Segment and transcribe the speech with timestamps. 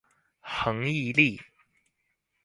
[0.41, 1.39] 恆毅力